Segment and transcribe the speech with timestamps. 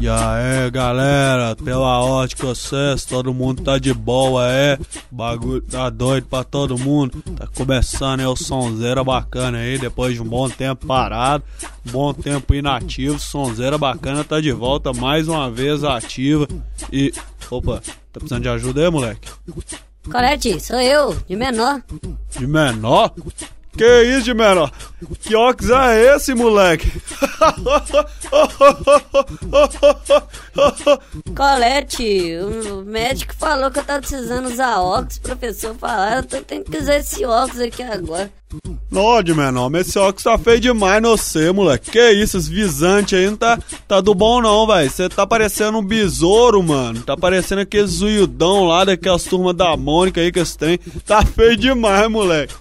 [0.00, 4.78] E aí, galera, pela ótica acesso, todo mundo tá de boa, é?
[5.10, 7.22] Bagulho tá doido pra todo mundo.
[7.36, 11.44] Tá começando aí o sonzeira bacana aí, depois de um bom tempo parado,
[11.90, 13.18] bom tempo inativo.
[13.18, 16.48] Sonzeira bacana tá de volta mais uma vez ativa.
[16.92, 17.12] E.
[17.50, 17.80] Opa,
[18.12, 19.28] tá precisando de ajuda aí, moleque?
[20.10, 21.82] Colete, sou eu, de menor.
[22.38, 23.12] De menor?
[23.76, 24.72] Que isso menor?
[25.20, 26.90] Que óculos é esse, moleque?
[31.36, 36.70] Colete, o médico falou que eu tava precisando usar óculos, professor falou, eu tô tendo
[36.70, 38.30] que usar esse óculos aqui agora.
[38.90, 41.90] Não, de menor, mas esse óculos tá feio demais no você, moleque.
[41.90, 44.88] Que isso, esse visante aí não tá, tá do bom não, velho.
[44.88, 47.02] Você tá parecendo um besouro, mano.
[47.02, 50.78] Tá parecendo aquele zuiudão lá daquelas turmas da Mônica aí que você tem.
[51.04, 52.54] Tá feio demais, moleque.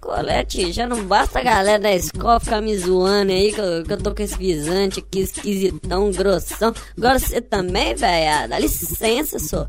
[0.00, 3.92] Colete, já não basta a galera da escola ficar me zoando aí que eu, que
[3.92, 6.72] eu tô com esse visante aqui esquisitão, grossão.
[6.96, 9.68] Agora você também, velho, dá licença, só.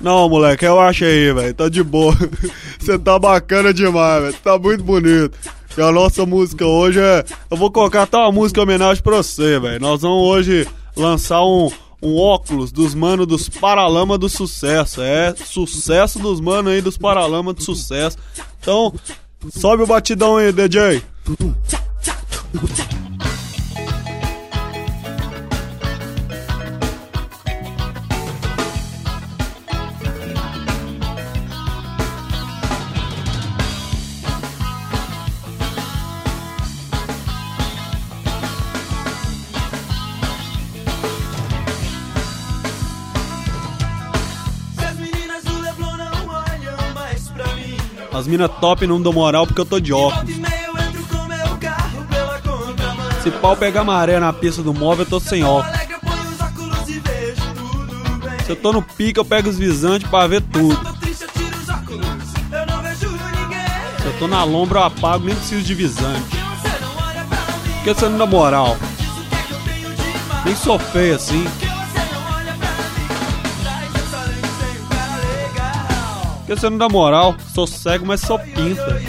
[0.00, 1.54] Não, moleque, eu acho aí, velho.
[1.54, 2.14] Tá de boa.
[2.78, 4.36] Você tá bacana demais, velho.
[4.42, 5.38] Tá muito bonito.
[5.76, 7.24] E a nossa música hoje é.
[7.50, 9.80] Eu vou colocar até uma música em homenagem pra você, velho.
[9.80, 11.70] Nós vamos hoje lançar um,
[12.02, 15.02] um óculos dos manos dos Paralama do Sucesso.
[15.02, 18.16] É, sucesso dos manos aí dos Paralama do Sucesso.
[18.60, 18.94] Então,
[19.50, 21.02] sobe o batidão aí, DJ.
[48.16, 50.34] As mina top não dão moral porque eu tô de óculos.
[53.22, 55.78] Se pau pegar maré na pista do móvel, eu tô sem óculos.
[58.46, 60.78] Se eu tô no pique, eu pego os visantes pra ver tudo.
[63.98, 66.36] Se eu tô na lombra, eu apago, nem preciso de visante.
[67.76, 68.78] Por que você não dá moral?
[70.42, 71.46] Nem sou feio assim.
[76.46, 77.34] Por que você não dá moral?
[77.52, 79.02] Sou cego, mas sou pinta.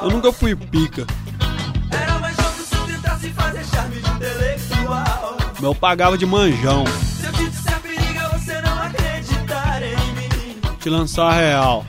[0.00, 1.06] Eu nunca fui pica.
[1.92, 5.36] Era mais jogo se tentasse fazer charme de intelectual.
[5.60, 6.86] Meu pagava de manjão.
[6.86, 10.60] Se eu te disser periga, você não acreditar em mim.
[10.80, 11.84] Te lançar real.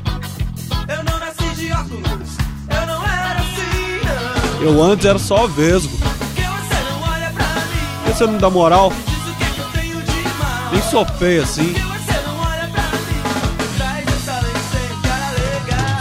[4.67, 5.97] Eu antes era só vesgo.
[5.97, 8.91] Por que você não dá moral?
[8.91, 10.73] É.
[10.73, 11.73] Nem sou feio assim.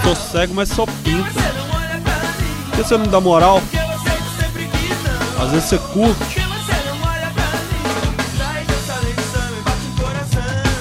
[0.02, 1.30] Sou cego, mas sou pinta.
[2.64, 3.62] Por que você não dá moral?
[5.40, 6.40] Às vezes você curte.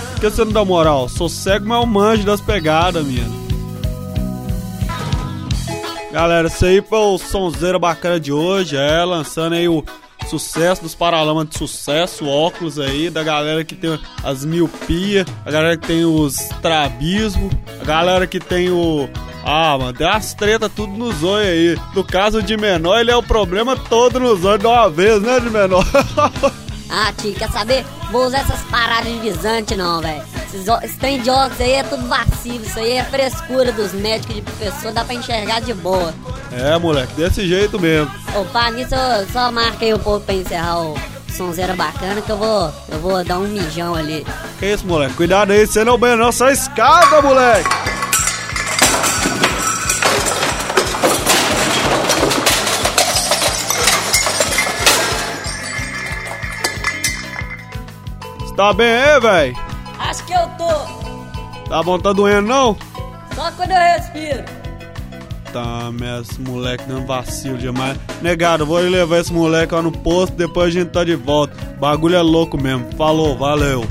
[0.10, 1.08] Por que você não dá moral?
[1.08, 3.45] Sou cego, mas eu manjo das pegadas, minha.
[6.16, 8.78] Galera, isso aí foi o sonzeira bacana de hoje.
[8.78, 9.84] É, lançando aí o
[10.30, 15.76] sucesso dos Paralamas de Sucesso, óculos aí, da galera que tem as miopia, a galera
[15.76, 17.50] que tem os trabismo,
[17.82, 19.10] a galera que tem o.
[19.44, 21.78] Ah, mano, tem as tretas tudo nos olhos aí.
[21.94, 25.42] No caso de menor, ele é o problema todo nos olhos de uma vez, né,
[25.42, 25.86] de menor?
[26.88, 27.84] Ah, tio, quer saber?
[28.12, 30.24] Vou usar essas paradas de visante não, velho.
[30.56, 34.36] Esses Esse trem de óculos aí é tudo vacilo, isso aí é frescura dos médicos
[34.36, 36.14] de professor, dá pra enxergar de boa.
[36.52, 38.10] é, moleque, desse jeito mesmo.
[38.54, 40.98] Pá, nisso eu só marca aí um pouco pra encerrar o
[41.36, 44.26] sonzeira bacana que eu vou, eu vou dar um mijão ali.
[44.58, 45.16] Que isso, moleque?
[45.16, 47.70] Cuidado aí, você não banha não, sai escada, moleque!
[58.56, 59.65] Tá bem aí, véi?
[60.16, 62.78] Acho que eu tô, Tá bom, tá doendo não?
[63.36, 64.46] só quando eu respiro.
[65.52, 67.98] Tá, mas moleque dando vacilo demais.
[68.22, 71.54] Negado, vou levar esse moleque lá no posto, depois a gente tá de volta.
[71.78, 72.86] Bagulho é louco mesmo.
[72.98, 73.86] Falou, valeu.